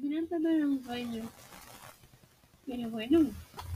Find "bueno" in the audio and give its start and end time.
2.90-3.30